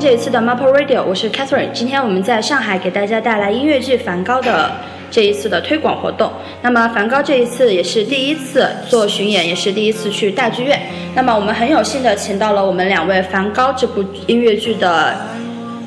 [0.00, 1.72] 这一次的 Maple Radio，我是 Catherine。
[1.72, 4.70] 今天我们在上海给大家带来音乐剧《梵高》的
[5.10, 6.30] 这一次的推广活动。
[6.62, 10.80] 那么梵高这一次也是第一次做巡演，也是第一次去大剧院。
[11.16, 15.16] 那么我们很有幸的请到了我们两位梵高这部音乐剧的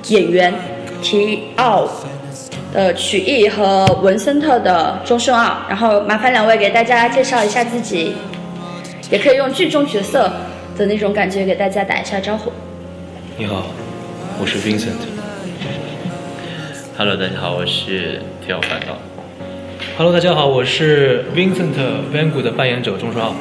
[0.08, 0.54] 演员，
[1.02, 1.88] 提奥
[2.74, 5.58] 的曲艺和文森特的钟声奥。
[5.70, 8.14] 然后麻烦两位给大家介绍一下自己，
[9.10, 10.30] 也可以用剧中角色
[10.78, 12.52] 的那种感觉给大家打一下招呼。
[13.38, 13.64] 你好，
[14.40, 15.02] 我是 Vincent。
[16.98, 18.98] Hello，大家好，我是提奥·梵高。
[19.98, 21.74] Hello，大家好，我是 Vincent
[22.14, 23.36] Van g o 的扮演者钟书浩。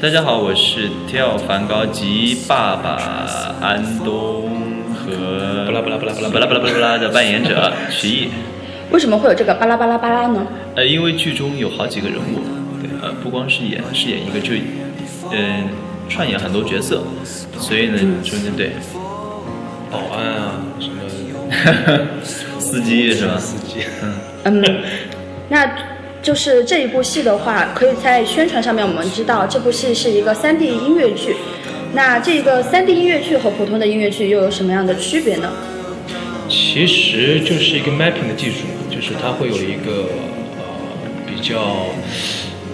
[0.00, 2.96] 大家好，我是提奥·梵高及爸爸
[3.60, 4.50] 安东
[4.94, 8.28] 和巴拉巴拉巴拉巴拉巴拉巴拉巴拉的扮演者 徐艺。
[8.90, 10.46] 为什么会有这个巴拉巴拉巴拉呢？
[10.74, 12.40] 呃，因为剧中有好几个人物，
[13.02, 14.52] 呃，不光是演饰演一个，就
[15.32, 15.68] 嗯
[16.08, 17.04] 串演很多角色，
[17.56, 18.72] 所以呢，说间对。
[19.90, 21.02] 保安啊，什么
[22.60, 23.36] 司机是吧？
[23.38, 23.84] 司机，
[24.44, 24.62] 嗯，
[25.48, 25.70] 那
[26.22, 31.34] 就是这一部戏的话，可以在宣传上面我们知道这部戏是一个 3D 音乐剧。
[31.92, 35.50] 那这个 3D 音乐剧和普通的音乐剧又有什么样的区别呢？
[36.48, 40.08] 其实就是一个 mapping 的技术，就是它会有一个
[40.58, 40.64] 呃
[41.26, 41.86] 比较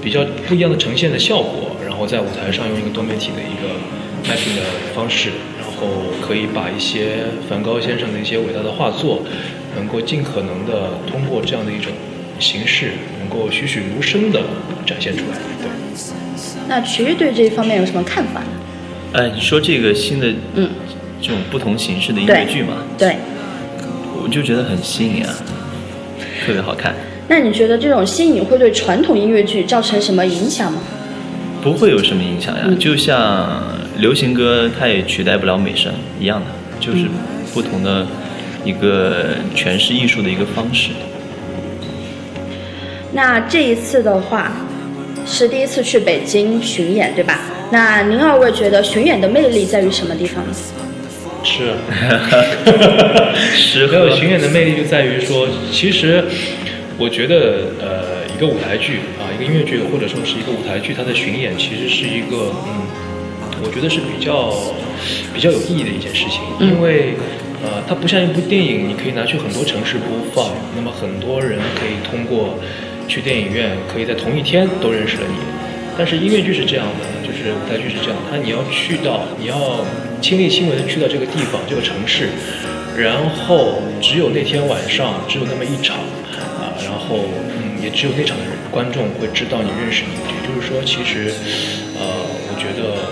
[0.02, 3.72] 比较不一样的呈现的效果，然后在舞台上用一个多媒体的一个
[4.28, 4.62] mapping 的
[4.94, 5.86] 方式，然后
[6.26, 9.22] 可以把一些梵高先生的一些伟大的画作，
[9.76, 11.92] 能够尽可能的通过这样的一种
[12.38, 14.40] 形式，能够栩栩如生的
[14.84, 15.38] 展现出来。
[15.62, 15.70] 对。
[16.68, 18.46] 那曲艺对这一方面有什么看法呢？
[19.12, 20.68] 哎，你说这个新的嗯，
[21.22, 23.16] 这种不同形式的音乐剧嘛，对。
[24.22, 25.32] 我就觉得很新颖啊，
[26.44, 26.94] 特别好看。
[27.28, 30.80] 那你觉得这种新颖会对传统音乐剧造成什么影响吗？
[31.62, 33.62] 不会有什么影响呀，嗯就像
[33.98, 36.46] 流行歌，它也取代不了美声一样的，
[36.78, 37.06] 就是
[37.54, 38.06] 不同的
[38.64, 40.90] 一个诠释艺术的一个方式。
[43.12, 44.52] 那这一次的话，
[45.26, 47.40] 是第一次去北京巡演，对吧？
[47.70, 50.52] 那您二位觉得巡演的魅力在于什么地方呢？
[51.42, 51.72] 是，
[53.54, 56.24] 适 没有巡演的魅力就在于说，其实
[56.98, 62.82] 我觉得呃，一个舞台剧啊，一个音乐剧或者说是一个舞台剧，它的巡演其实是一个嗯，
[63.62, 64.52] 我觉得是比较
[65.34, 67.14] 比较有意义的一件事情，嗯因为
[67.64, 72.58] 呃，它不像一部电影，你可以拿去很多城市播放，那么很多人可以通过
[73.08, 75.36] 去电影院，可以在同一天都认识了你。
[75.96, 79.80] 但是音乐剧是这样的，就是舞台剧是这样，它你要去到，你要
[80.20, 82.28] 亲力亲为的去到这个地方、这个城市，
[82.94, 85.96] 然后只有那天晚上，只有那么一场，
[86.60, 87.24] 啊，然后
[87.56, 90.12] 嗯，也只有那场的观众会知道你认识你。
[90.20, 91.32] 也就是说，其实，
[91.96, 93.08] 呃，我觉得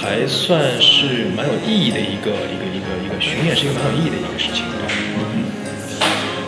[0.00, 4.64] 还算是蛮有意义的一个一个一个一个巡演，是一个蛮有意义的一个事情。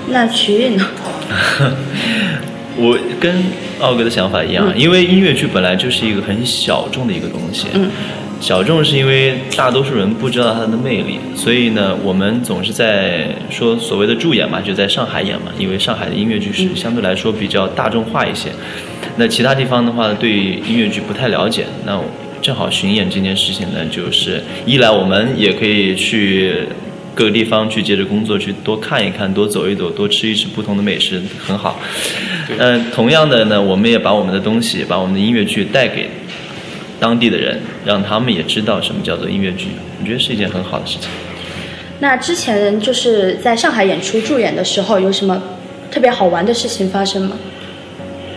[0.09, 0.87] 那曲艺呢？
[2.77, 3.43] 我跟
[3.81, 7.67] 奥哥的想法一样，因为音乐剧本来就是一个很小众的一个东西。
[7.75, 7.91] 嗯
[8.41, 18.49] 小众是因为大多数人不知道它的魅力，所以呢，我们总是在说所谓的驻演嘛，就在上海演嘛，因为上海的音乐剧是相对来说比较大众化一些。
[19.17, 22.01] 那其他地方的话，对音乐剧不太了解，那
[22.43, 26.67] 正好巡演这件事情呢，就是一来我们也可以去
[27.15, 31.81] 各个地方去接着工作，去多看一看，多走一走，多吃一吃不同的美食，很好。
[32.59, 36.09] 嗯、同样的呢，我们也把我们的东西，把我们的音乐剧带给
[36.99, 39.69] 当地的人，让他们也知道什么叫做音乐剧。
[40.01, 41.09] 我觉得是一件很好的事情。
[41.99, 45.43] 那之前就是在上海演出驻演的时候，有什么
[45.91, 47.37] 特别好玩的事情发生吗？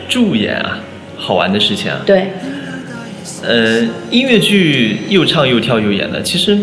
[0.10, 0.80] 驻演啊，
[1.16, 2.28] 好玩的事情啊，对，
[3.42, 3.82] 呃，
[4.12, 6.58] 音乐剧又唱又跳又演的，其实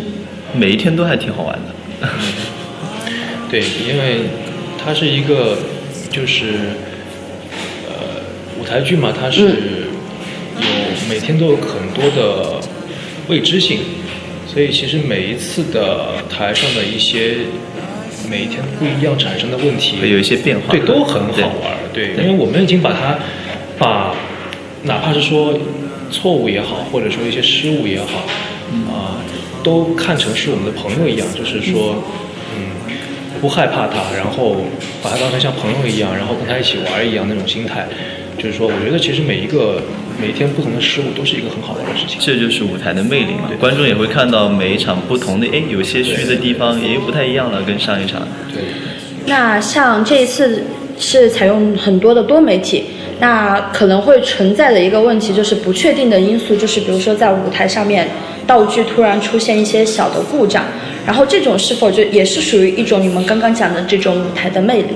[0.54, 2.08] 每一天都还挺好玩的。
[3.50, 4.22] 对，因为
[4.82, 5.58] 它是一个
[6.10, 6.54] 就是
[7.86, 8.22] 呃
[8.58, 9.48] 舞台剧嘛，它是有
[11.08, 12.60] 每天都有很多的
[13.28, 13.78] 未知性，
[14.46, 17.38] 所以其实每一次的台上的一些
[18.30, 23.18] 每一天不一样产生的问题，会有一些变化对，都很好玩对因为我们已经把它
[23.78, 24.14] 把
[24.84, 25.58] 哪怕是说
[26.10, 28.26] 错误也好，或者说一些失误也好，
[28.92, 29.22] 啊、
[29.62, 32.02] 都看成是我们的朋友一样，就是说，
[32.56, 32.94] 嗯，
[33.40, 34.56] 不害怕他，然后
[35.02, 37.86] 把他当成像朋友一样，然后跟他一起玩儿一样那种心态。
[38.38, 39.82] 就是说，我觉得其实每一个
[40.18, 42.18] 每一天不同的失误都是一个很好玩的事情。
[42.20, 48.26] 这就是舞台的魅力嘛，观众也会看到每一场不同的，哎，有些虚的地方也不太一样了，跟上一场。
[48.50, 48.62] 对，
[49.26, 50.64] 那像这一次
[50.98, 52.84] 是采用很多的多媒体，
[53.20, 58.08] 那可能会存在的一个问题就是不确定的因素，就是比如说在舞台上面
[58.46, 60.64] 道具突然出现一些小的故障，
[61.06, 64.94] 然后这种是否就也是属于一种你们刚刚讲的这种舞台的魅力？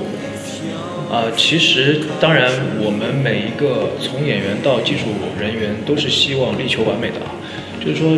[1.11, 2.51] 呃，其实当然，
[2.83, 5.05] 我们每一个从演员到技术
[5.39, 7.31] 人员都是希望力求完美的啊，
[7.79, 8.17] 就是说，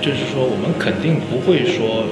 [0.00, 2.04] 就是说，我们肯定不会说，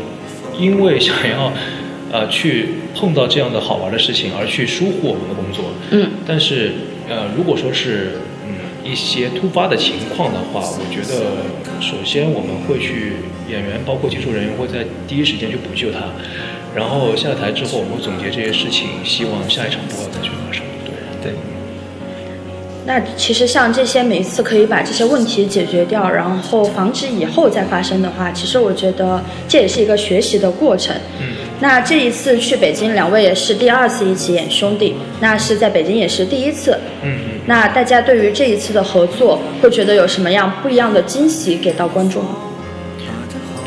[0.59, 1.53] 因为想要，
[2.13, 5.67] 呃，去碰到这样的好玩的事情而去疏忽我们的工作。
[5.93, 6.11] 嗯。
[6.27, 6.73] 但是，
[7.13, 8.13] 呃，如果说是，
[8.47, 11.45] 嗯，一些突发的情况的话，我觉得，
[11.79, 13.17] 首先我们会去
[13.51, 15.99] 演员，包括技术人员会在第一时间去补救他。
[16.75, 20.65] 然后下了台之后，我们会总结这些事情，希望下一场不要再去发生。
[20.87, 21.37] 对对。
[22.87, 30.97] 那其实像这些，每一次可以把这些问题解决掉，然后防止以后再发生的话，其实我觉得这也是一个学习的过程。
[31.21, 31.27] 嗯。
[31.61, 36.77] 那这一次去北京，两位也是第二次一起演兄弟，那是在北京也是第一次。
[37.03, 37.41] 嗯嗯。
[37.47, 42.37] 那大家对于这一次的合作，会觉得有什么样不一样的惊喜给到观众吗？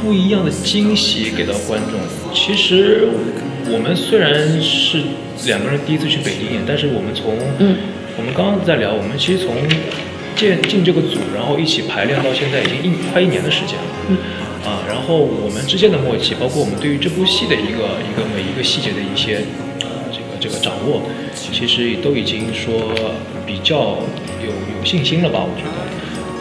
[0.01, 1.99] 不一样的惊喜给到观众。
[2.31, 3.07] 其实
[3.71, 5.01] 我们虽然是
[5.47, 7.77] 两个人第一次去北京演，但是我们从嗯，
[8.15, 9.55] 我们刚刚在聊，我们其实从
[10.35, 13.89] 建进这个组，然后一起排练到现在已经一快一年的时间了。
[14.09, 14.17] 嗯。
[14.65, 19.41] 啊，然后我们之间的默契，包括我们对于这部戏的一个一个每一个细节的一些
[19.81, 21.01] 呃这个这个掌握，
[21.55, 22.91] 其实都已经说
[23.45, 24.03] 比较
[24.43, 25.39] 有有信心了吧？
[25.39, 25.79] 我觉得。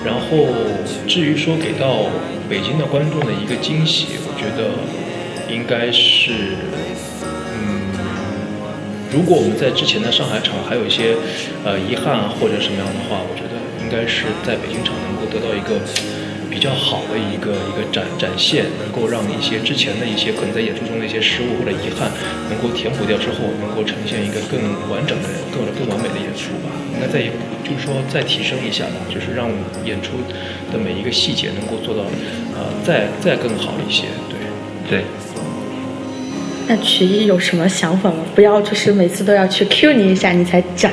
[0.04, 0.26] 然后
[1.06, 2.10] 至于说给到
[2.50, 4.74] 北京的观众的一个惊喜，我觉得
[5.48, 6.58] 应该是，
[7.22, 7.94] 嗯，
[9.12, 11.14] 如果我们在之前的上海场还有一些
[11.64, 15.78] 呃遗憾或者什么样的话，我觉得应该是在北京场能够得到一个
[16.50, 22.10] 比较好的一个一个展展现，能够让一些之前的一些可能在演出中的一些失误或者遗憾
[22.48, 24.60] 能够填补掉之后，能够呈现一个更
[24.90, 26.70] 完整的、更更完美的演出吧。
[26.94, 27.18] 应该再
[27.64, 29.50] 就是说再提升一下吧，就是让
[29.84, 30.12] 演出
[30.72, 32.02] 的每一个细节能够做到
[32.54, 34.04] 呃再再更好一些。
[34.28, 35.04] 对对。
[36.66, 38.16] 那曲艺有什么想法吗？
[38.34, 40.90] 不要就是每次都要去 Q 你一下你才讲。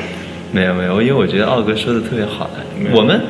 [0.52, 2.92] 没有没有，因为我觉得奥哥说的特别好的。
[2.94, 3.22] 我们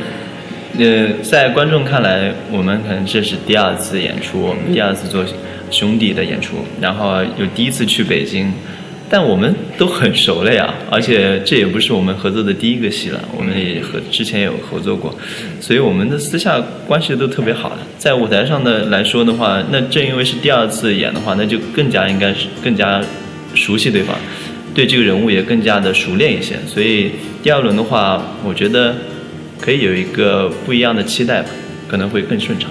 [0.82, 5.24] 呃在观众看来，我们可能这是第二次演出，我们第二次做
[5.70, 8.52] 兄弟的演出，然后又第一次去北京，
[9.08, 10.74] 但我们都很熟了呀。
[10.90, 15.16] 而且这也不是我们合作的第一个戏了，我们也和之前有合作过，
[15.60, 17.78] 所以我们的私下关系都特别好的。
[18.00, 23.00] 在舞台上的来说的话，那正因为是第二次演的话，那就更加应该是更加
[23.54, 24.16] 熟悉对方。
[24.74, 27.12] 对这个人物也更加的熟练一些，所以
[27.44, 28.96] 第二轮的话，我觉得
[29.62, 31.50] 可以有一个不一样的期待吧，
[31.88, 32.70] 可能会更顺畅。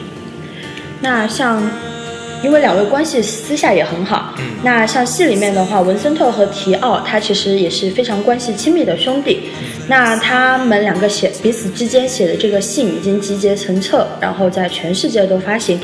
[1.00, 1.62] 那像，
[2.42, 9.50] 因为两位关系私下也很好，嗯那像戏里面的话，文森特和提奥他其实也是非常关系亲密的兄弟。
[9.86, 15.80] 那他们两个写彼此之间写的这个信已经集结成册，然后在全世界都发行。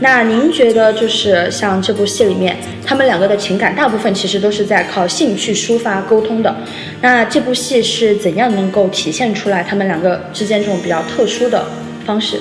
[0.00, 6.54] 那您觉得，就是像这部戏里面，他们两个的情感大部分其实都是在靠性去抒发沟通的。
[7.00, 11.64] 那这部戏是怎样能够体现出来他们两个之间这种比较特殊的
[12.04, 12.38] 方式？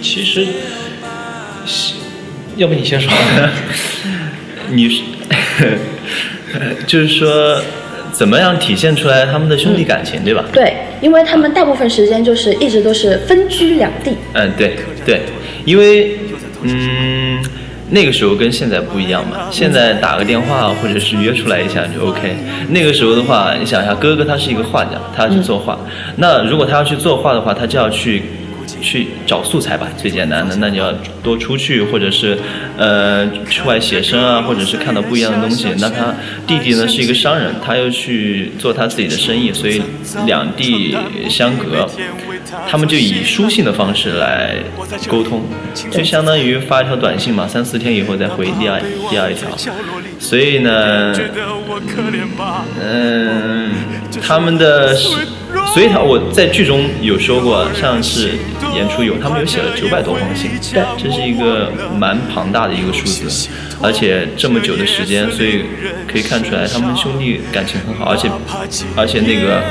[0.00, 0.46] 其实，
[2.56, 3.12] 要不你先说。
[4.70, 5.02] 你是，
[6.86, 7.60] 就是说，
[8.10, 10.44] 怎么样体现出来他们的兄弟感情，对吧？
[10.52, 14.16] 对，因为他们大部分时间就是一直都是分居两地。
[14.32, 15.20] 嗯，对对，
[15.64, 16.18] 因为
[16.62, 17.42] 嗯，
[17.90, 22.36] 那个时候跟现在不一样嘛，现在打个电话或者是约出来一下就 OK。
[22.68, 25.78] 那个时候的话，你想一下，哥哥他是一个画家，他要去作画，
[26.16, 28.22] 那如果他要去作画的话，他就要去。
[28.80, 30.92] 去找素材吧，最简单的，那你要
[31.22, 32.38] 多出去，或者是，
[32.78, 35.68] 呃，出外写生啊，或者是看到不一样的东西。
[35.78, 36.14] 那他
[36.46, 39.82] 弟弟呢是一个商人，他又去做他自己的生意，所以
[40.26, 40.96] 两地
[41.28, 41.88] 相隔，
[42.68, 44.56] 他们就以书信的方式来
[45.08, 45.42] 沟通，
[45.90, 48.80] 就相当于发一条短信嘛，三四天以后再回第二
[49.10, 49.48] 第二一条。
[50.18, 51.14] 所以呢，
[52.80, 53.70] 嗯，
[54.20, 54.96] 他们的。
[55.74, 58.28] 所以，他我在剧中有说过，上次
[58.74, 63.48] 演出有他们有写了九百多封信，对，这是一个蛮庞大的一个数字，
[63.80, 65.64] 而且这么久的时间，所以
[66.06, 68.30] 可以看出来他们兄弟感情很好，而且
[68.94, 69.62] 而且那个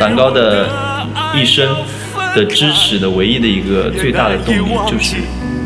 [0.00, 0.66] 梵高的
[1.36, 1.68] 一生
[2.36, 5.16] 的支持的唯一的一个最大的动力就是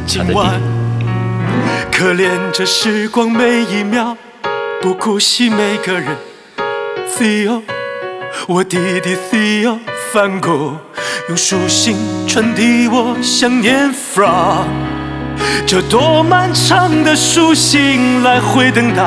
[0.06, 0.56] 他的弟弟。
[1.90, 4.16] 可怜这时光每一秒，
[4.80, 6.16] 不顾惜每个人。
[8.46, 8.64] 我
[11.28, 11.96] 用书信
[12.28, 14.68] 传递我想念 from，
[15.66, 19.02] 这多漫长的书信来回等待，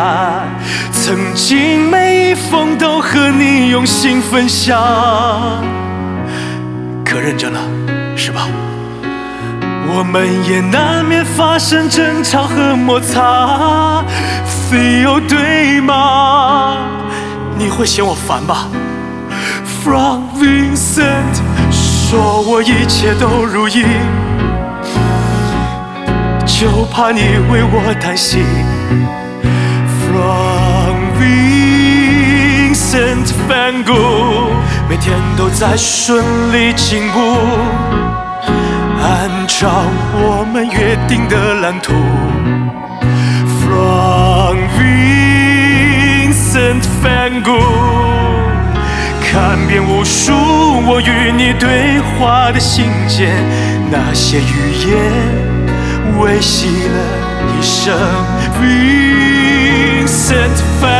[0.91, 4.77] 曾经每一封都和你用心分享，
[7.05, 7.59] 可认真了
[8.15, 8.47] 是吧？
[9.95, 14.03] 我们也难免发生争吵和摩擦
[14.71, 16.77] ，Theo 对吗？
[17.57, 18.67] 你会嫌我烦吧
[19.83, 23.85] ？From Vincent 说我一切都如意，
[26.45, 28.43] 就怕你为我担心。
[30.07, 34.49] From Vincent Van Gogh
[34.89, 37.19] 每天都在顺利进步。
[39.01, 41.93] 按照我们约定的蓝图
[43.59, 44.57] ，From
[46.37, 48.61] Vincent Van Gogh，
[49.21, 50.31] 看遍无数
[50.85, 53.35] 我与你对话的信件，
[53.91, 54.89] 那些语言
[56.19, 56.97] 维系了
[57.49, 57.93] 一生。
[58.61, 60.92] Vincent Van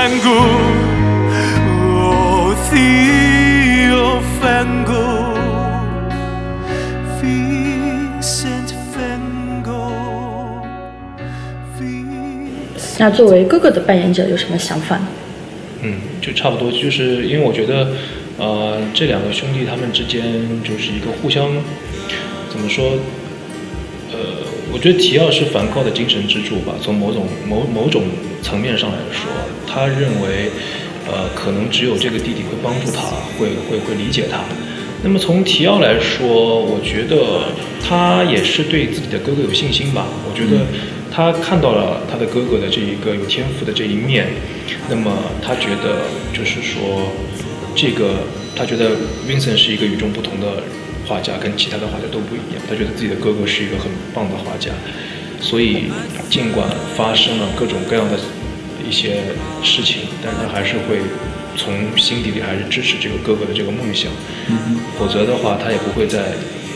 [13.00, 15.08] 那作为哥哥的扮演者有什么想法呢？
[15.82, 17.90] 嗯，就差不多，就是因为我觉得，
[18.38, 20.24] 呃，这两个兄弟他们之间
[20.64, 21.50] 就是一个互相
[22.50, 22.98] 怎么说？
[24.12, 24.18] 呃，
[24.72, 26.76] 我觉得提奥是梵高的精神支柱吧。
[26.82, 28.04] 从某种某某种
[28.42, 29.28] 层面上来说，
[29.68, 30.52] 他认为，
[31.08, 33.02] 呃，可能只有这个弟弟会帮助他，
[33.38, 34.40] 会会会理解他。
[35.04, 40.08] 那么从提奥来说，我觉得他也是对自己的哥哥有信心吧。
[40.26, 40.64] 我觉得
[41.16, 44.34] 他看到了他的哥哥的这一个有天赋的这一面，
[44.90, 46.02] 那么他觉得
[46.34, 47.14] 就是说，
[47.76, 48.98] 这个他觉得
[49.30, 50.64] Vincent 是一个与众不同的
[51.06, 52.64] 画家，跟其他的画家都不一样。
[52.68, 54.72] 他觉得自己的哥哥是一个很棒的画家，
[55.40, 55.92] 所以
[56.32, 58.18] 尽管发生了各种各样的
[58.84, 59.22] 一些
[59.62, 60.98] 事情，但他还是会
[61.56, 64.12] 从心底里还是支持这个哥哥的这个梦想。
[64.98, 66.34] 否则的话，他也不会在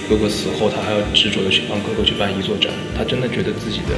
[0.10, 2.72] 哥哥死后，他还要执着的去帮哥哥去办一座展。
[2.98, 3.94] 他真的觉得自己的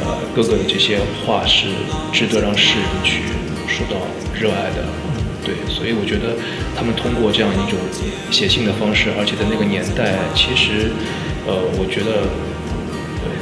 [0.00, 1.66] 呃哥哥的这些画是
[2.12, 3.22] 值得让世人去
[3.68, 4.00] 受到
[4.34, 4.84] 热爱的。
[5.44, 6.36] 对，所以我觉得
[6.76, 7.78] 他们通过这样一种
[8.30, 10.92] 写信的方式，而且在那个年代，其实
[11.46, 12.28] 呃，我觉得。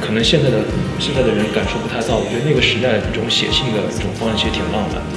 [0.01, 0.63] 可能现在的
[0.97, 5.11] 现在的人感受不太到，我觉得那个时代这种写信的这种方式其实挺浪漫的。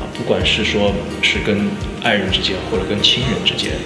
[0.00, 1.68] 啊，不管是说是跟
[2.02, 3.76] 爱人之间，或者跟亲人之间，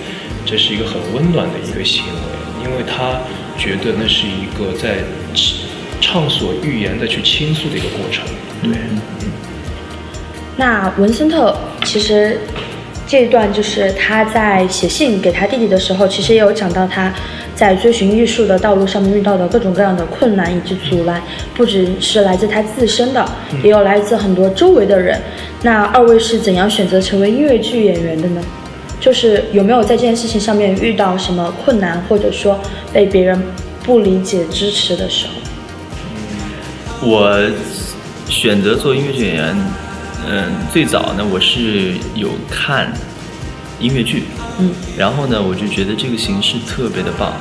[0.53, 3.19] 这是一个很温暖的一个行为，因为他
[3.57, 4.97] 觉得那是一个在
[5.99, 8.23] 畅所欲言的去倾诉的一个过程。
[8.63, 8.77] 对，
[10.59, 11.57] 那文森特
[11.87, 12.39] 其实
[13.07, 17.11] 这一段就是他在写信给他弟弟的时候，其实也有讲到他
[17.55, 21.23] 在追寻艺术的道路上面遇到的各种各样的困难以及阻拦，
[21.55, 23.27] 不只是来自他自身的，
[23.65, 25.19] 也有来自很多周围的人。
[25.63, 28.43] 那二位是怎样选择成为音乐剧演员的呢？
[29.03, 32.57] 就是有没有在这件事情上面遇到什么困难，或者说
[32.93, 33.43] 被别人
[33.83, 37.09] 不理解、支持的时候？
[37.09, 37.37] 我
[38.29, 39.57] 选择做音乐剧演员，
[40.31, 42.93] 嗯，最早呢，我是有看
[43.81, 44.23] 音乐剧，
[44.61, 47.33] 嗯，然后呢，我就觉得这个形式特别的棒，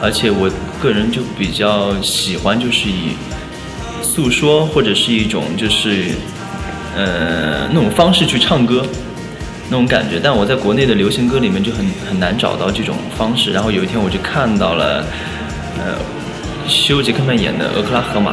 [0.00, 0.48] 而且我
[0.80, 3.16] 个人就比较喜欢，就是以
[4.00, 6.12] 诉说或者是一种就是
[6.96, 8.86] 呃那种方式去唱歌。
[9.70, 13.52] 那种感觉，但我在国内的流行歌里面就很很难找到这种方式。
[13.52, 15.04] 然后有一天我就看到了，
[15.78, 15.96] 呃，
[16.68, 18.32] 休·杰克曼演的《俄克拉荷马》，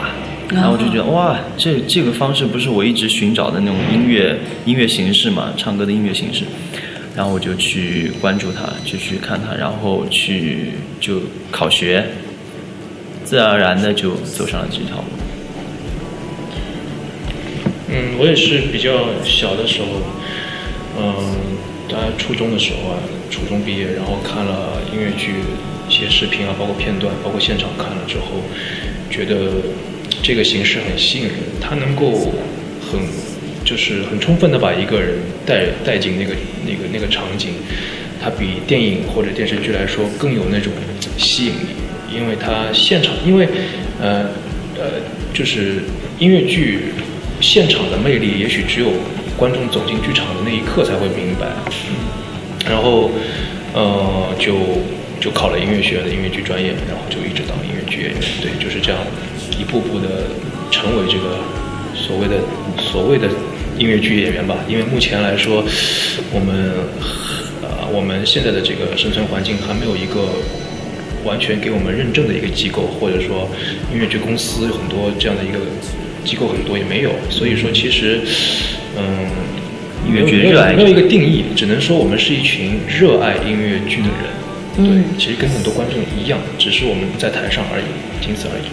[0.53, 6.43] 然后我就觉得哇，这这个方式不是我一直寻找的那种音乐音乐形式嘛，唱歌的音乐形式。
[7.13, 10.71] 然后我就去关注他，就去看他，然后去
[11.01, 11.21] 就
[11.51, 12.05] 考学，
[13.25, 15.03] 自然而然的就走上了这条路。
[17.89, 18.91] 嗯，我也是比较
[19.25, 19.87] 小的时候，
[20.97, 21.35] 嗯，
[21.89, 25.31] 大家初中的时候啊，初中毕业，然后看了音乐剧
[25.87, 28.43] 一些视频啊，包括片段，包括现场看了之后，
[29.09, 29.61] 觉得
[30.21, 32.33] 这个形式很吸引人，它能够
[32.81, 32.99] 很
[33.63, 36.33] 就是很充分的把一个人带带进那个
[36.65, 37.51] 那个那个场景，
[38.21, 40.71] 它比电影或者电视剧来说更有那种
[41.17, 43.47] 吸引力，因为它现场，因为
[43.99, 44.29] 呃
[44.77, 44.99] 呃，
[45.33, 45.83] 就是
[46.19, 46.93] 音乐剧
[47.39, 48.91] 现场的魅力，也许只有
[49.37, 51.47] 观众走进剧场的那一刻才会明白。
[52.69, 53.09] 然后，
[53.73, 54.53] 呃，就
[55.19, 58.19] 就考了音乐学院的音乐剧专业，然后就一直当音乐剧演员。
[58.39, 58.99] 对，就是这样，
[59.59, 60.27] 一步步的
[60.69, 61.39] 成为这个
[61.95, 62.35] 所谓的
[62.77, 63.27] 所谓的
[63.79, 64.57] 音乐剧演员吧。
[64.67, 65.63] 因为目前来说，
[66.31, 66.71] 我们
[67.63, 70.29] 呃我们现在的这个生存环境还没有一个
[71.25, 73.49] 完全给我们认证的一个机构，或者说
[73.91, 75.59] 音乐剧公司有很多这样的一个
[76.23, 78.21] 机构很多也没有，所以说其实
[78.97, 79.03] 嗯。
[80.03, 84.31] 音乐剧没有热爱者没有一个定义，只能说我们是一群热爱音乐剧的人。
[84.75, 87.83] 对嗯，其实跟很多观众一样，只是我们不在台上而已，
[88.25, 88.63] 仅此而已。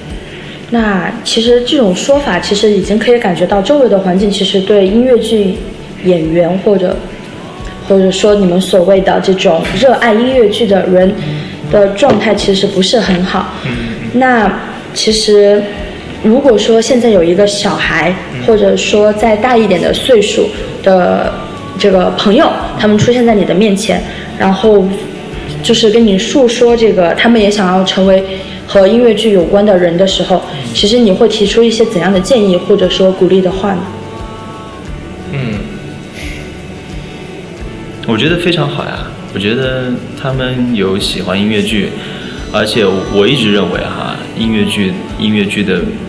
[0.71, 5.57] 那其实这种说法，其实已经可以感觉到周围的环境其实对音乐剧
[6.05, 6.97] 演员或者
[7.87, 11.15] 或者说你们所谓的这种热爱音乐剧的人
[11.71, 13.55] 的状态其实不是很好。
[14.15, 14.61] 那
[14.95, 15.63] 其实
[16.23, 18.15] 如果说现在有一个小孩，
[18.47, 20.49] 或者说再大一点的岁数
[20.83, 21.33] 的
[21.79, 24.03] 这个朋友，他们出现在你的面前，
[24.39, 24.85] 然后
[25.63, 28.23] 就是跟你诉说这个，他们也想要成为
[28.67, 30.43] 和音乐剧有关的人的时候，
[30.75, 33.81] 其实你会提出一些怎样的建议，或者说鼓励的话呢？
[35.33, 35.55] 嗯，
[38.07, 39.07] 我觉得非常好呀。
[39.35, 41.91] 我觉得他们有喜欢音乐剧，
[42.51, 42.83] 而且
[43.13, 46.08] 我一直认为哈，音乐剧音乐剧的嗯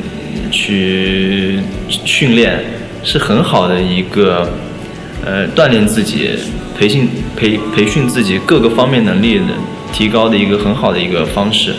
[0.51, 1.59] 去
[2.05, 2.59] 训练
[3.03, 4.51] 是很好的一个
[5.25, 6.29] 呃锻炼自己、
[6.77, 9.43] 培训培培训自己各个方面能力的
[9.91, 11.73] 提高的一个很好的一个方式，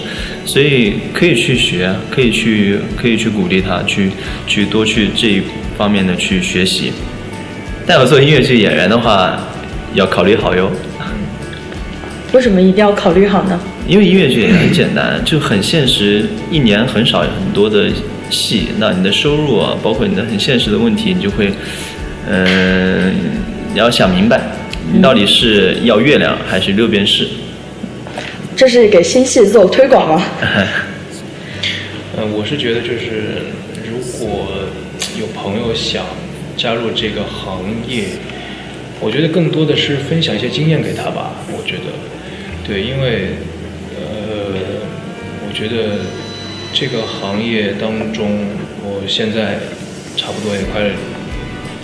[0.45, 4.11] 所以可以去学，可以去可以去鼓励他，去
[4.47, 5.43] 去多去这一
[5.77, 6.93] 方面的去学习。
[7.87, 9.39] 但要做音乐剧演员的话，
[9.95, 10.71] 要考虑好哟。
[12.33, 13.59] 为什么一定要考虑好呢？
[13.89, 17.89] 因为音乐剧也很简单，就很现实，一年很少有很多的
[18.31, 21.53] 戏，那你的收入啊，包括你的很现实的问题，你就会，
[22.29, 23.13] 嗯、
[23.73, 24.41] 你要想明白，
[24.93, 27.27] 你到底是要月亮还是六便士？
[28.57, 30.23] 这是给新戏做推广吗？
[32.19, 33.47] 嗯，我是觉得就是，
[33.89, 34.49] 如果
[35.19, 36.05] 有朋友想
[36.57, 38.05] 加入这个行业，
[39.01, 41.33] 我觉得更多的是分享一些经验给他吧。
[41.49, 41.93] 我觉得，
[42.67, 43.31] 对，因为，
[43.97, 44.53] 呃，
[45.49, 46.01] 我觉得
[46.73, 48.47] 这个行业当中，
[48.83, 49.59] 我现在
[50.17, 50.91] 差不多也快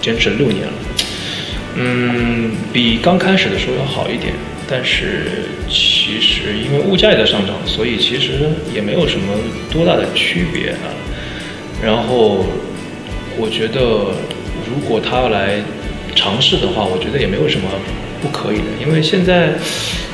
[0.00, 0.72] 坚持六年了。
[1.76, 4.32] 嗯，比刚开始的时候要好一点，
[4.68, 5.26] 但是
[5.68, 9.34] 其实因为物价也在上涨，所以其实也没有什么
[9.70, 10.88] 多大的区别啊。
[11.84, 12.46] 然后
[13.36, 13.80] 我觉得，
[14.66, 15.60] 如果他要来
[16.14, 17.68] 尝试的话，我觉得也没有什么
[18.20, 19.54] 不可以的，因为现在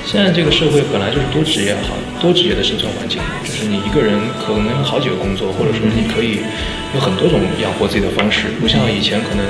[0.04, 6.40] 现在这个社会本来就是多职业好多职业的生存环境，就是你一个人可能有好几个工作，或者说你可以
[6.94, 9.44] 有很多种养活自己的方式，不像以前可能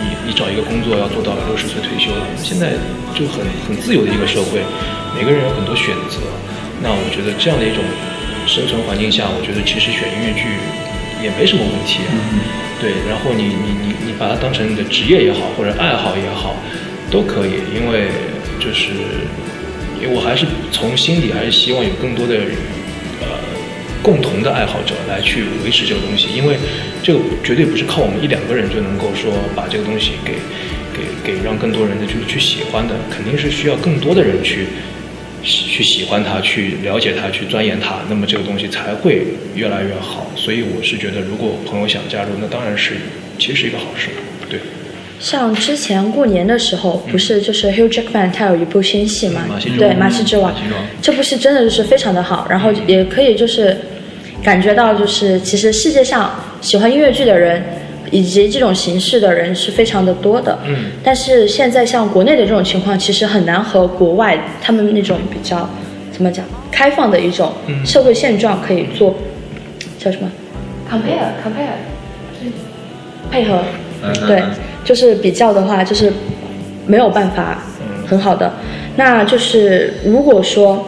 [0.00, 2.72] 你你找一个工作要做到六十岁退休了，现在
[3.14, 4.60] 就很很自由的一个社会，
[5.16, 6.20] 每个人有很多选择。
[6.82, 7.82] 那我觉得这样的一种
[8.46, 10.44] 生存环境下，我觉得其实选音乐剧
[11.22, 12.12] 也没什么问题、啊。
[12.80, 16.52] 对，然后你你你你把它当成你的职业也好，或者爱好也好，
[17.10, 18.08] 都可以，因为
[18.58, 18.90] 就是
[20.00, 22.34] 因为我还是从心底还是希望有更多的
[23.20, 23.26] 呃
[24.02, 26.56] 共同的爱好者来去维持这个东西，因为
[27.02, 30.34] 这个绝对不是靠我们一两个人就能够说把这个东西给
[30.92, 34.66] 给给让更多人的去去喜欢的，肯定是需要更多的人去
[35.42, 40.30] 去喜欢它，去了解它，去钻研它，那么这个东西才会越来越好。
[40.36, 42.94] 所以我是觉得，如果朋友想加入，那当然是
[43.38, 44.08] 其实是一个好事，
[45.24, 49.40] 像之前过年的时候，不是就是 Hugh Jackman 他有一部新戏嘛？
[49.78, 50.54] 对，《马戏之王。
[51.00, 53.74] 这部戏真的就是非常的好，然后也可以就是
[54.42, 57.62] 感觉到就是其实世界上喜欢音乐剧的人
[58.10, 60.58] 以及这种形式的人是非常的多的。
[60.66, 60.90] 嗯。
[61.02, 65.66] 但是现在像国内的这种情况，其实很难和国外他们那种比较
[66.12, 67.86] 怎么讲开放的一种嗯。
[67.86, 69.16] 社会现状可以做
[69.98, 70.30] 叫什么
[70.92, 72.50] ？Compare compare
[73.30, 73.62] 配合。
[74.28, 76.12] 对嗯嗯嗯，就是比较的话，就是
[76.86, 77.62] 没有办法
[78.06, 78.52] 很好的。
[78.96, 80.86] 那就是如果说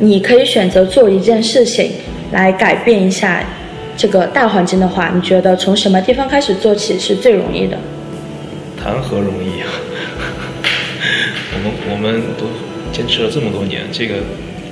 [0.00, 1.92] 你可以选择做一件事情
[2.32, 3.44] 来改变一下
[3.96, 7.76] 这个大环境的话，你觉得从什么地方开始做起是最容易的？
[8.82, 9.66] 谈何容易啊！
[11.52, 12.46] 我们我们都
[12.92, 14.14] 坚持了这么多年，这个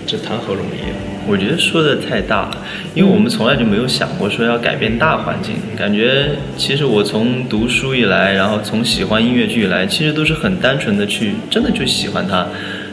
[0.06, 0.96] 这谈何容易啊！
[1.28, 2.64] 我觉得说的太大了，
[2.94, 5.56] 因为我们从来就没有想过说要改变大环境。
[5.76, 12.46] 感觉其实我从读书以来，然后从喜欢音乐剧以来，其实都是很单纯的去，真的就喜欢它，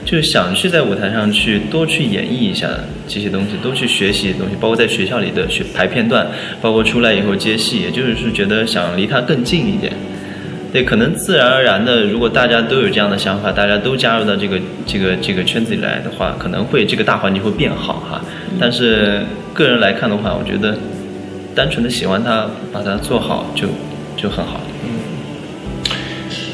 [0.04, 2.68] 就想去在舞台上去多去演绎一下
[3.08, 6.28] 这些东西，多去学习东西，包括在学校里的学排片段，
[6.60, 9.94] 包括出来以后接戏，也就是觉得想离它更近一点。
[10.74, 18.20] 对，可能自然而然的，如果大家都有这样的想法，大家都加入到这个这个这个圈子里来的话，可能会这个大环境会变好哈。
[18.60, 19.22] 但是
[19.54, 20.76] 个人来看的话，我觉得
[21.54, 23.68] 单纯的喜欢它，把它做好就
[24.18, 24.98] 就很好嗯。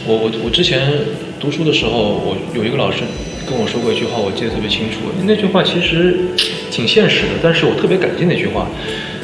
[0.06, 0.92] 我我我之前
[1.40, 3.04] 读书的时候，我有一个老师
[3.48, 5.00] 跟我说过一句话，我记得特别清楚。
[5.26, 6.18] 那句话其实
[6.70, 8.68] 挺现实的，但是我特别感激那句话。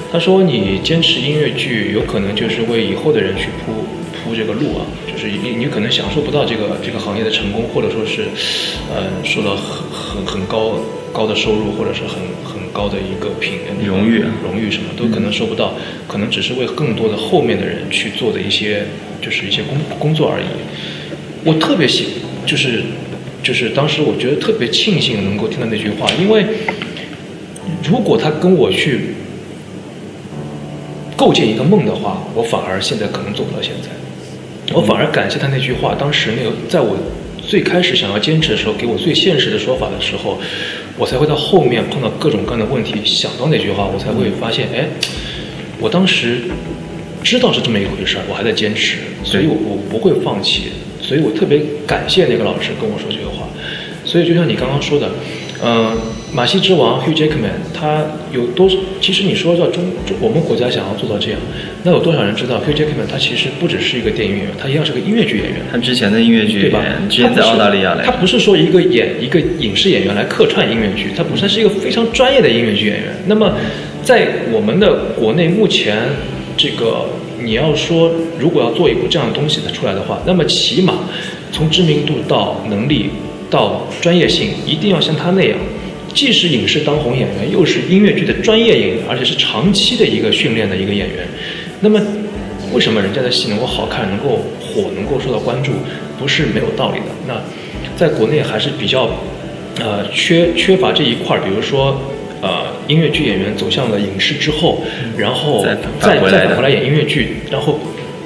[0.10, 3.84] 他说：“你坚持音乐剧，有可能就是为以后的人去铺
[4.26, 8.24] 铺这个路啊，就是你你可能享受不到这个这个行业的成功，或者说是，
[8.92, 10.80] 呃，受到很很很高
[11.14, 15.76] 高的收入，或者是很很高的一个品荣誉荣誉什么都可能收不到，
[16.08, 18.84] 可能只是为更多的后面的人去做的一些
[19.22, 20.46] 就是一些工工作而已。
[21.44, 22.08] 我特别喜
[22.46, 22.82] 就是
[23.44, 26.44] 就是当时我觉得特别庆幸能够听到那句话，因为
[27.88, 29.16] 如果他跟我去。
[31.18, 33.88] 构建一个梦的话，我反而现在可能做不到现在。
[34.74, 36.98] 我反而感谢他那句话，当时那个在我
[37.42, 40.40] 最开始想要坚持的时候，给我最现实的说法的时候，
[40.98, 44.88] 我才会到后面碰到各种各样的问题，想到那句话，我才会发现，哎，
[45.80, 46.40] 我当时
[47.24, 53.48] 知道是这么一回事儿，我还在坚持，所以我我不会放弃，所以我特别感谢那个老师跟我说这个话。
[54.04, 55.10] 所以就像你刚刚说的。
[55.64, 55.98] 嗯，
[56.36, 58.70] 马戏之王 Hugh Jackman，他有多？
[59.00, 59.82] 其实你说到中，
[60.20, 61.40] 我们国家想要做到这样，
[61.84, 63.08] 那有多少人知道 Hugh Jackman？
[63.10, 65.62] 他其实不只是一个电影演员，他一样是个音乐剧演员。
[65.72, 66.84] 他之前的音乐剧对吧？
[67.10, 68.04] 之前在澳大利亚来。
[68.04, 73.16] 他不是说一个演一个影视演员来客串音乐剧，他本身是一个非常专业的音乐剧演员。
[73.28, 73.54] 那么，
[74.04, 75.98] 在我们的国内目前，
[76.58, 77.06] 这个
[77.42, 80.96] 你要说如果要做一部这样的东西的出来的话，那么起码
[81.54, 83.10] 从知名度到能力。
[83.48, 85.58] 到专业性一定要像他那样，
[86.16, 91.28] 既是影视当红演员，又是音乐剧的专业演员，而且是长期的一个训练的一个演员。
[91.82, 92.02] 那么，
[92.74, 95.74] 为什么人家的戏能够好看、能够火、能够受到关注，
[96.18, 97.06] 不是没有道理的？
[97.28, 97.40] 那
[97.98, 99.10] 在国内还是比较，
[99.80, 101.44] 呃，缺缺乏这一块儿。
[101.44, 102.00] 比如说，
[102.42, 104.82] 呃，音乐剧演员走向了影视之后，
[105.18, 107.78] 然后再再返回来演音乐剧，然后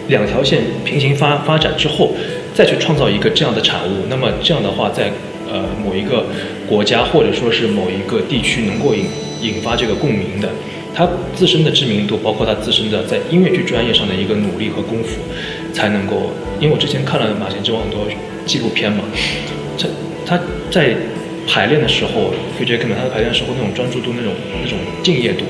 [0.07, 2.13] 两条线平行发发展之后。
[2.51, 5.09] 再去创造一个这样的产物，那么这样的话，在
[5.51, 6.25] 呃某一个
[6.67, 9.05] 国家或者说是某一个地区能够引
[9.41, 10.49] 引发这个共鸣的，
[10.93, 15.19] 他自身的知名度，包括他自身的在音乐剧专业上的一个努力和功夫，
[15.73, 16.31] 才能够。
[16.59, 18.05] 因为我之前看了《马前之王》很多
[18.45, 19.03] 纪录片嘛，
[19.77, 19.87] 他
[20.25, 20.95] 他在
[21.47, 24.33] 排练的时候，就觉得可能他的排练时候那种专注度、那种
[24.63, 25.45] 那种敬业度，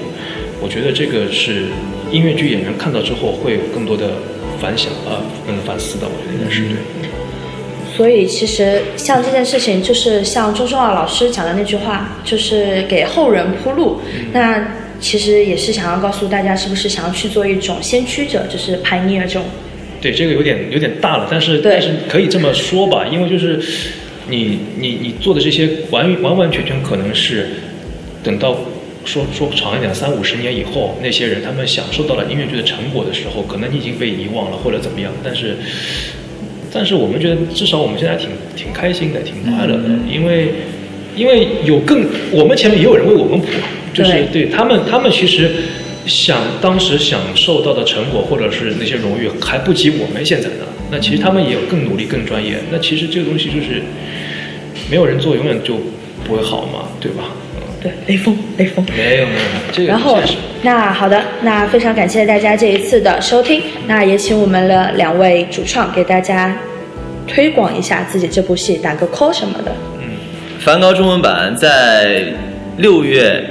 [0.62, 1.66] 我觉得这个是
[2.12, 4.12] 音乐剧演员看到之后会有更多的。
[4.60, 7.10] 反响啊，嗯，反思的，我觉得应该是对。
[8.00, 14.00] 所以其实像这件事情，就是像周忠奥老师讲的那句话，就是给后人铺路。
[14.32, 14.66] 那
[15.02, 19.44] 其实也是想要告诉大家，是不是想要去做一种先驱者，就是 pioneer 这种。
[20.00, 23.60] 对，这个有点有点大了，但是但是可以这么说吧，因为就是
[24.30, 27.50] 你你你做的这些完完完全全可能是
[28.24, 28.56] 等到。
[29.06, 35.12] 说说长一点，三五十年以后，那些人他们享受到了音乐剧的成果的时候，可能你已经被遗忘了，或者怎么样。
[35.24, 35.56] 但是，
[36.71, 40.53] 但是我们觉得，至少我们现在挺挺开心的，挺快乐的，因为
[41.15, 43.47] 因为有更我们前面也有人为我们谱，
[43.93, 45.51] 就是对他们，他们其实
[46.05, 50.67] 想当时享受到的成果，或者是那些荣誉，还不及我们现在的。
[50.91, 52.58] 那其实他们也有更努力、更专业。
[52.71, 53.82] 那其实这个东西就是
[54.89, 55.75] 没有人做，永远就
[56.23, 57.32] 不会好嘛，对吧？
[57.82, 59.39] 对，雷锋，雷锋，没有没有，
[59.72, 60.20] 这个然后，
[60.63, 66.58] 那好的，那非常感谢大家这一次的收听，那也请我们的两位主创给大家
[67.26, 69.72] 推广一下自己这部戏，打个 call 什么的。
[70.02, 70.10] 嗯，
[70.60, 72.26] 梵高中文版在
[72.76, 73.42] 六月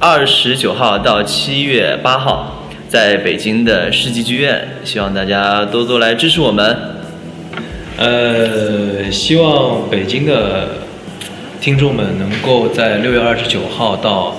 [0.00, 6.76] 二十九号到七月八号，在北京的世纪剧院，希望大家多多来支持我们。
[7.96, 10.79] 呃，希望北京的。
[11.60, 14.34] 听众们能够在六月二十九号到，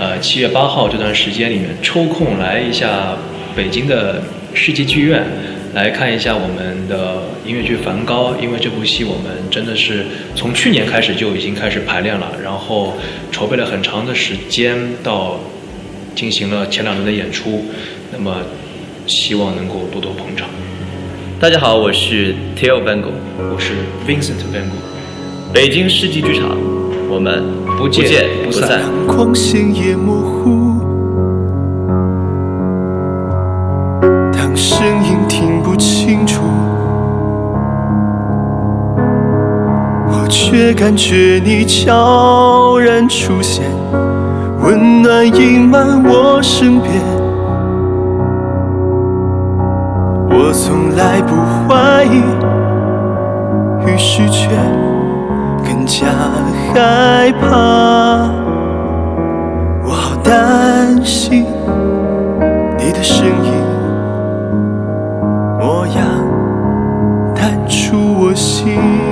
[0.00, 3.16] 呃七月八号这段时间里面抽空来一下
[3.54, 4.20] 北京的
[4.52, 5.24] 世纪剧院，
[5.74, 8.32] 来看一下我们的音乐剧《梵高》。
[8.40, 12.94] 因为这部戏我们真的是从去年开始就已经开始排练了，然后
[13.30, 15.38] 筹备了很长的时间，到
[16.16, 17.64] 进行了前两轮的演出。
[18.12, 18.38] 那么
[19.06, 20.48] 希望能够多多捧场。
[21.38, 23.12] 大家好，我是 Theo Van Gogh，
[23.54, 23.72] 我是
[24.04, 24.95] Vincent Van Gogh。
[25.52, 26.50] 北京世纪剧场，
[27.08, 27.44] 我们
[27.78, 28.04] 不见
[28.44, 28.80] 不散。
[29.06, 30.80] 光线也模糊，
[34.32, 36.42] 当声音听不清楚，
[40.08, 43.64] 我却感觉你悄然出现，
[44.62, 46.92] 温暖溢满我身边。
[50.28, 51.34] 我从来不
[51.66, 52.20] 怀疑，
[53.90, 54.28] 于是
[55.66, 55.86] 更。
[55.86, 56.06] 加
[56.74, 58.28] 害怕，
[59.84, 61.46] 我好担心
[62.76, 63.52] 你的声音
[65.60, 66.04] 模样
[67.34, 69.05] 淡出我心。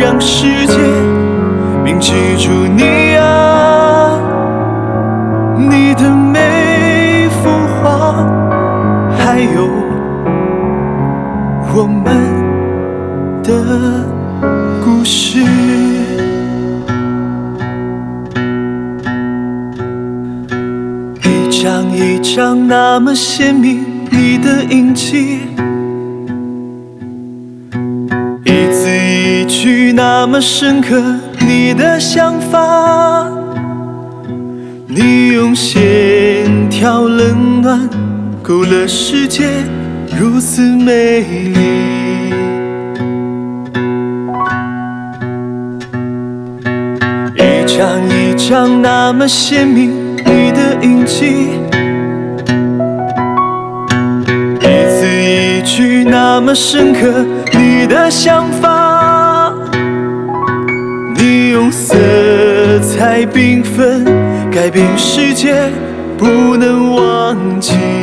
[0.00, 0.78] 让世界
[1.84, 4.18] 铭记住你啊，
[5.58, 7.50] 你的每幅
[7.82, 8.26] 画，
[9.18, 9.68] 还有
[11.74, 12.06] 我们
[13.42, 13.52] 的
[14.82, 15.38] 故事。
[21.22, 25.40] 一张一张那么鲜明，你的印记；
[29.62, 30.98] 句那么深刻，
[31.46, 33.28] 你的想法。
[34.86, 37.86] 你用线条冷暖
[38.42, 39.44] 勾勒世界，
[40.18, 41.60] 如此美丽。
[47.36, 49.90] 一张一张那么鲜明，
[50.24, 51.26] 你的印记；
[54.62, 58.79] 一字一句那么深刻，你的想法。
[61.70, 61.94] 色
[62.80, 64.04] 彩缤纷
[64.50, 65.70] 改变世界
[66.18, 67.99] 不能忘记。